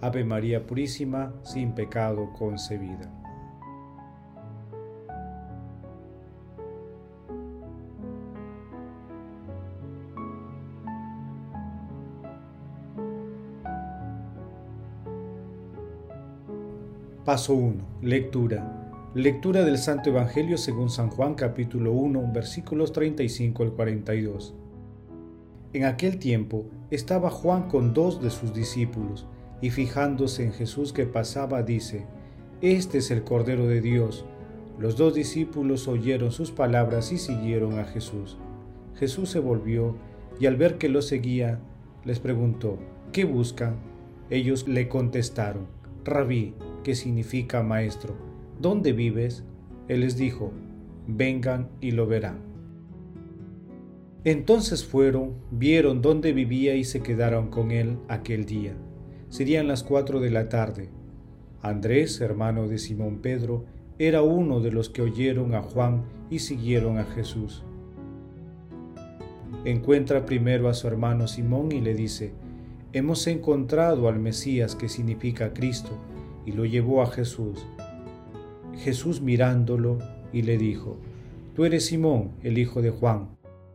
[0.00, 3.12] Ave María Purísima, sin pecado concebida.
[17.24, 17.74] Paso 1.
[18.02, 19.10] Lectura.
[19.14, 24.54] Lectura del Santo Evangelio según San Juan capítulo 1 versículos 35 al 42.
[25.72, 29.26] En aquel tiempo estaba Juan con dos de sus discípulos
[29.60, 32.06] y fijándose en Jesús que pasaba, dice,
[32.60, 34.24] Este es el Cordero de Dios.
[34.78, 38.38] Los dos discípulos oyeron sus palabras y siguieron a Jesús.
[38.94, 39.96] Jesús se volvió
[40.40, 41.60] y al ver que lo seguía,
[42.04, 42.78] les preguntó,
[43.12, 43.76] ¿qué buscan?
[44.30, 45.66] Ellos le contestaron,
[46.04, 48.14] Rabí, que significa maestro,
[48.60, 49.44] ¿dónde vives?
[49.88, 50.52] Él les dijo,
[51.06, 52.38] vengan y lo verán.
[54.24, 58.76] Entonces fueron, vieron dónde vivía y se quedaron con él aquel día.
[59.30, 60.88] Serían las cuatro de la tarde.
[61.60, 63.64] Andrés, hermano de Simón Pedro,
[63.98, 67.64] era uno de los que oyeron a Juan y siguieron a Jesús.
[69.64, 72.32] Encuentra primero a su hermano Simón y le dice,
[72.92, 75.90] Hemos encontrado al Mesías que significa Cristo,
[76.46, 77.66] y lo llevó a Jesús.
[78.78, 79.98] Jesús mirándolo
[80.32, 80.96] y le dijo,
[81.54, 83.28] Tú eres Simón, el hijo de Juan,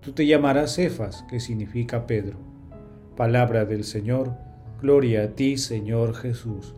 [0.00, 2.38] tú te llamarás Cefas, que significa Pedro.
[3.16, 4.36] Palabra del Señor,
[4.82, 6.74] Gloria a ti, Señor Jesús.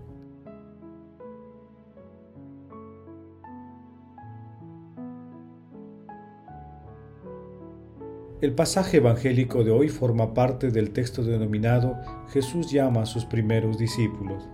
[8.40, 11.94] El pasaje evangélico de hoy forma parte del texto denominado
[12.32, 14.48] Jesús llama a sus primeros discípulos,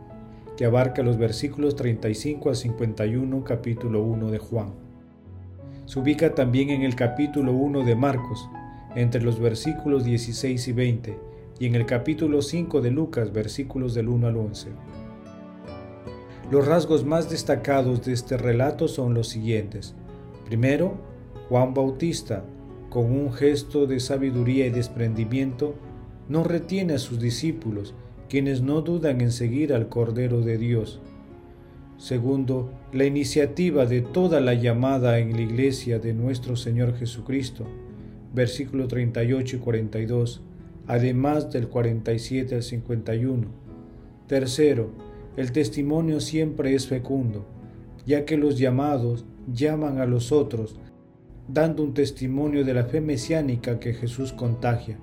[0.58, 4.74] que abarca los versículos 35 al 51 capítulo 1 de Juan.
[5.86, 8.46] Se ubica también en el capítulo 1 de Marcos,
[8.94, 11.27] entre los versículos 16 y 20,
[11.58, 14.68] y en el capítulo 5 de Lucas, versículos del 1 al 11.
[16.50, 19.94] Los rasgos más destacados de este relato son los siguientes.
[20.46, 20.94] Primero,
[21.48, 22.44] Juan Bautista,
[22.88, 25.74] con un gesto de sabiduría y desprendimiento,
[26.28, 27.94] no retiene a sus discípulos,
[28.28, 31.00] quienes no dudan en seguir al Cordero de Dios.
[31.96, 37.66] Segundo, la iniciativa de toda la llamada en la iglesia de nuestro Señor Jesucristo,
[38.32, 40.42] versículo 38 y 42,
[40.88, 43.46] además del 47 al 51.
[44.26, 44.90] Tercero,
[45.36, 47.46] el testimonio siempre es fecundo,
[48.06, 50.80] ya que los llamados llaman a los otros,
[51.46, 54.98] dando un testimonio de la fe mesiánica que Jesús contagia.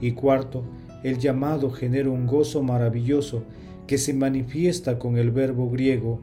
[0.00, 0.64] Y cuarto,
[1.04, 3.44] el llamado genera un gozo maravilloso
[3.86, 6.18] que se manifiesta con el verbo griego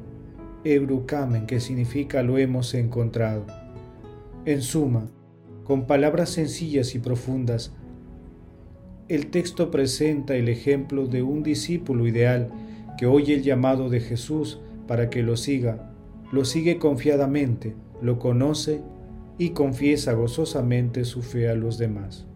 [0.63, 3.45] eurukamen, que significa lo hemos encontrado.
[4.45, 5.07] En suma,
[5.63, 7.73] con palabras sencillas y profundas,
[9.09, 12.49] el texto presenta el ejemplo de un discípulo ideal
[12.97, 15.91] que oye el llamado de Jesús para que lo siga,
[16.31, 18.81] lo sigue confiadamente, lo conoce
[19.37, 22.27] y confiesa gozosamente su fe a los demás.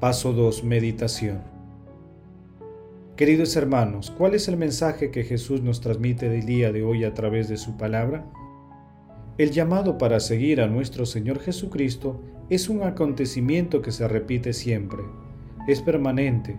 [0.00, 0.64] Paso 2.
[0.64, 1.42] Meditación.
[3.16, 7.12] Queridos hermanos, ¿cuál es el mensaje que Jesús nos transmite del día de hoy a
[7.12, 8.24] través de su palabra?
[9.40, 12.20] El llamado para seguir a nuestro Señor Jesucristo
[12.50, 15.00] es un acontecimiento que se repite siempre,
[15.66, 16.58] es permanente.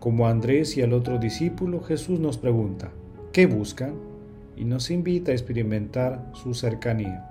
[0.00, 2.92] Como Andrés y al otro discípulo, Jesús nos pregunta,
[3.30, 3.92] ¿qué buscan?
[4.56, 7.28] y nos invita a experimentar su cercanía.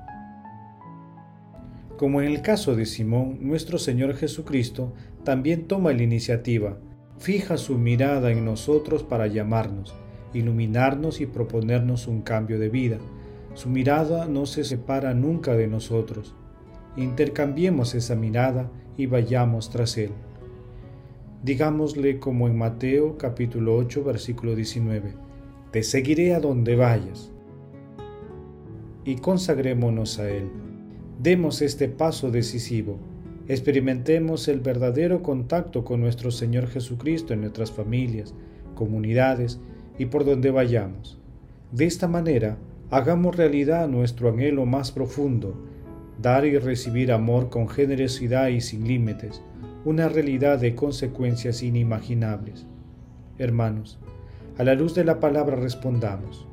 [1.97, 4.93] Como en el caso de Simón, nuestro Señor Jesucristo
[5.23, 6.77] también toma la iniciativa,
[7.17, 9.95] fija su mirada en nosotros para llamarnos,
[10.35, 12.99] iluminarnos y proponernos un cambio de vida
[13.57, 16.35] su mirada no se separa nunca de nosotros.
[16.95, 20.11] Intercambiemos esa mirada y vayamos tras Él.
[21.41, 25.15] Digámosle como en Mateo capítulo 8 versículo 19,
[25.71, 27.31] Te seguiré a donde vayas.
[29.03, 30.51] Y consagrémonos a Él.
[31.19, 32.99] Demos este paso decisivo.
[33.47, 38.35] Experimentemos el verdadero contacto con nuestro Señor Jesucristo en nuestras familias,
[38.75, 39.59] comunidades
[39.97, 41.17] y por donde vayamos.
[41.71, 45.55] De esta manera, hagamos realidad nuestro anhelo más profundo,
[46.21, 49.41] dar y recibir amor con generosidad y sin límites,
[49.85, 52.65] una realidad de consecuencias inimaginables.
[53.37, 53.99] Hermanos,
[54.57, 56.47] a la luz de la palabra respondamos.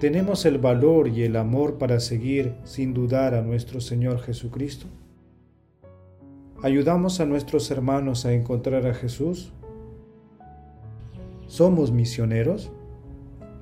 [0.00, 4.86] ¿Tenemos el valor y el amor para seguir sin dudar a nuestro Señor Jesucristo?
[6.62, 9.52] ¿Ayudamos a nuestros hermanos a encontrar a Jesús?
[11.46, 12.70] ¿Somos misioneros?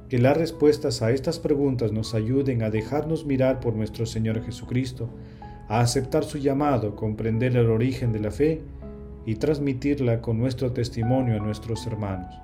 [0.09, 5.09] Que las respuestas a estas preguntas nos ayuden a dejarnos mirar por nuestro Señor Jesucristo,
[5.69, 8.63] a aceptar su llamado, comprender el origen de la fe
[9.25, 12.35] y transmitirla con nuestro testimonio a nuestros hermanos.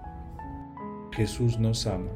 [1.12, 2.10] Jesús nos ama.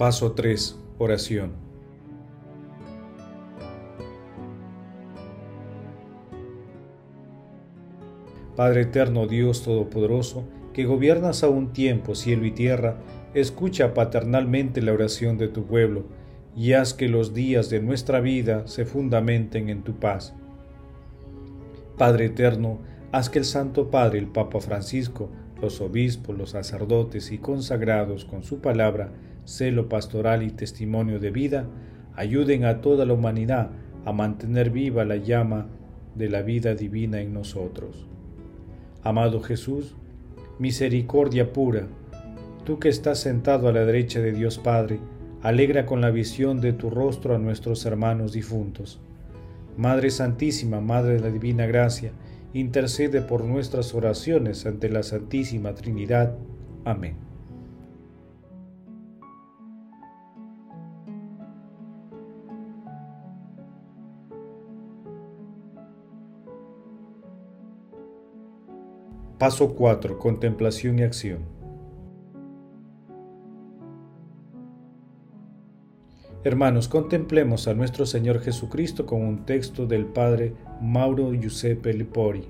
[0.00, 0.78] Paso 3.
[0.98, 1.69] Oración.
[8.56, 12.96] Padre eterno Dios Todopoderoso, que gobiernas a un tiempo cielo y tierra,
[13.34, 16.04] escucha paternalmente la oración de tu pueblo
[16.56, 20.34] y haz que los días de nuestra vida se fundamenten en tu paz.
[21.96, 22.78] Padre eterno,
[23.12, 25.30] haz que el Santo Padre, el Papa Francisco,
[25.60, 29.12] los obispos, los sacerdotes y consagrados con su palabra,
[29.44, 31.66] celo pastoral y testimonio de vida,
[32.14, 33.70] ayuden a toda la humanidad
[34.04, 35.68] a mantener viva la llama
[36.14, 38.08] de la vida divina en nosotros.
[39.02, 39.94] Amado Jesús,
[40.58, 41.86] misericordia pura,
[42.64, 45.00] tú que estás sentado a la derecha de Dios Padre,
[45.42, 49.00] alegra con la visión de tu rostro a nuestros hermanos difuntos.
[49.78, 52.12] Madre Santísima, Madre de la Divina Gracia,
[52.52, 56.36] intercede por nuestras oraciones ante la Santísima Trinidad.
[56.84, 57.29] Amén.
[69.40, 70.18] Paso 4.
[70.18, 71.38] Contemplación y acción.
[76.44, 80.52] Hermanos, contemplemos a nuestro Señor Jesucristo con un texto del Padre
[80.82, 82.44] Mauro Giuseppe Lipori.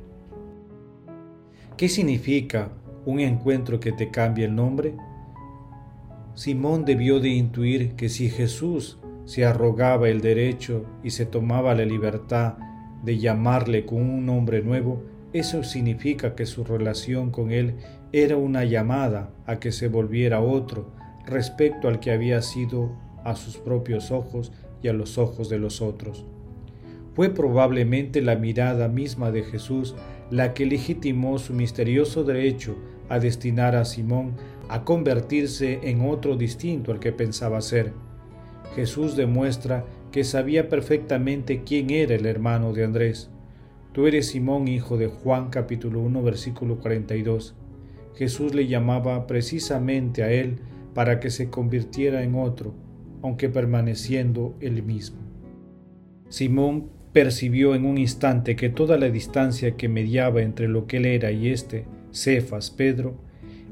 [1.77, 2.73] ¿Qué significa
[3.07, 4.97] un encuentro que te cambia el nombre?
[6.35, 11.85] Simón debió de intuir que si Jesús se arrogaba el derecho y se tomaba la
[11.85, 12.55] libertad
[13.05, 17.77] de llamarle con un nombre nuevo, eso significa que su relación con él
[18.13, 20.91] era una llamada a que se volviera otro
[21.27, 22.91] respecto al que había sido
[23.25, 26.25] a sus propios ojos y a los ojos de los otros.
[27.15, 29.95] Fue probablemente la mirada misma de Jesús
[30.31, 32.77] la que legitimó su misterioso derecho
[33.09, 34.37] a destinar a Simón
[34.69, 37.93] a convertirse en otro distinto al que pensaba ser.
[38.77, 43.31] Jesús demuestra que sabía perfectamente quién era el hermano de Andrés.
[43.93, 47.57] Tú eres Simón, hijo de Juan capítulo 1 versículo 42.
[48.15, 50.59] Jesús le llamaba precisamente a él
[50.95, 52.73] para que se convirtiera en otro,
[53.21, 55.19] aunque permaneciendo él mismo.
[56.29, 61.07] Simón percibió en un instante que toda la distancia que mediaba entre lo que él
[61.07, 63.17] era y este, Cefas, Pedro,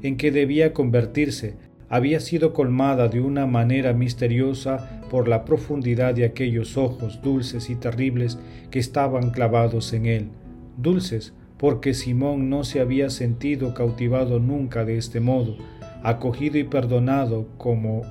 [0.01, 1.55] en que debía convertirse,
[1.89, 7.75] había sido colmada de una manera misteriosa por la profundidad de aquellos ojos dulces y
[7.75, 10.29] terribles que estaban clavados en él,
[10.77, 15.57] dulces porque Simón no se había sentido cautivado nunca de este modo,
[16.03, 18.03] acogido y perdonado como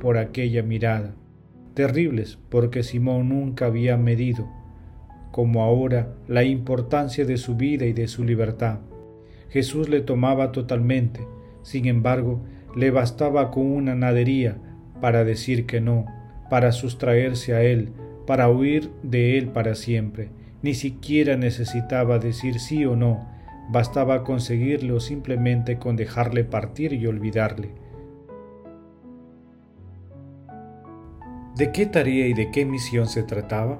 [0.00, 1.14] por aquella mirada,
[1.74, 4.48] terribles porque Simón nunca había medido,
[5.30, 8.80] como ahora, la importancia de su vida y de su libertad.
[9.50, 11.20] Jesús le tomaba totalmente,
[11.62, 12.42] sin embargo,
[12.74, 14.56] le bastaba con una nadería
[15.00, 16.06] para decir que no,
[16.50, 17.92] para sustraerse a él,
[18.26, 20.30] para huir de él para siempre.
[20.62, 23.26] Ni siquiera necesitaba decir sí o no,
[23.70, 27.70] bastaba conseguirlo simplemente con dejarle partir y olvidarle.
[31.56, 33.78] ¿De qué tarea y de qué misión se trataba?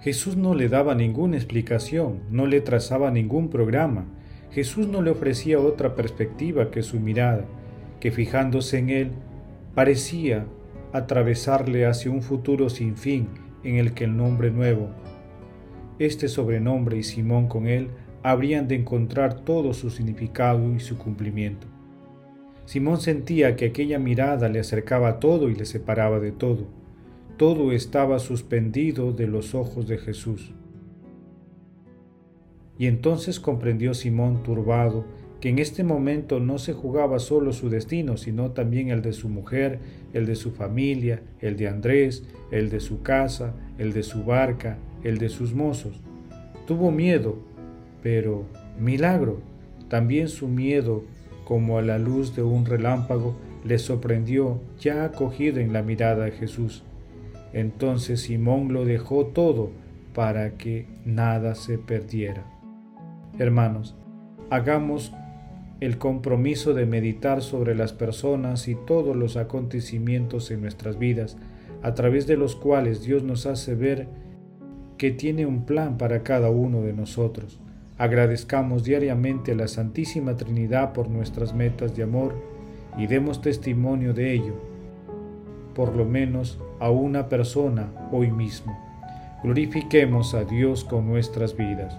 [0.00, 4.06] Jesús no le daba ninguna explicación, no le trazaba ningún programa.
[4.50, 7.44] Jesús no le ofrecía otra perspectiva que su mirada,
[8.06, 9.10] que fijándose en él
[9.74, 10.46] parecía
[10.92, 13.26] atravesarle hacia un futuro sin fin
[13.64, 14.90] en el que el nombre nuevo,
[15.98, 17.88] este sobrenombre y Simón con él
[18.22, 21.66] habrían de encontrar todo su significado y su cumplimiento.
[22.64, 26.68] Simón sentía que aquella mirada le acercaba todo y le separaba de todo.
[27.36, 30.54] Todo estaba suspendido de los ojos de Jesús.
[32.78, 35.04] Y entonces comprendió Simón turbado
[35.40, 39.28] que en este momento no se jugaba solo su destino, sino también el de su
[39.28, 39.78] mujer,
[40.12, 44.78] el de su familia, el de Andrés, el de su casa, el de su barca,
[45.04, 46.00] el de sus mozos.
[46.66, 47.38] Tuvo miedo,
[48.02, 48.44] pero
[48.78, 49.40] milagro,
[49.88, 51.04] también su miedo
[51.44, 56.32] como a la luz de un relámpago, le sorprendió ya acogido en la mirada de
[56.32, 56.82] Jesús.
[57.52, 59.70] Entonces Simón lo dejó todo
[60.14, 62.44] para que nada se perdiera.
[63.38, 63.94] Hermanos,
[64.50, 65.12] hagamos
[65.80, 71.36] el compromiso de meditar sobre las personas y todos los acontecimientos en nuestras vidas,
[71.82, 74.08] a través de los cuales Dios nos hace ver
[74.96, 77.60] que tiene un plan para cada uno de nosotros.
[77.98, 82.34] Agradezcamos diariamente a la Santísima Trinidad por nuestras metas de amor
[82.96, 84.54] y demos testimonio de ello,
[85.74, 88.76] por lo menos a una persona hoy mismo.
[89.42, 91.98] Glorifiquemos a Dios con nuestras vidas.